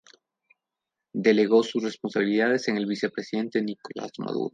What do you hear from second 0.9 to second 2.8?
Delegó sus responsabilidades